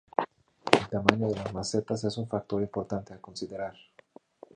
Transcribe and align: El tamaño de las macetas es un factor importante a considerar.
El 0.71 0.87
tamaño 0.89 1.27
de 1.27 1.35
las 1.35 1.53
macetas 1.53 2.03
es 2.05 2.17
un 2.17 2.27
factor 2.27 2.59
importante 2.63 3.13
a 3.13 3.21
considerar. 3.21 3.75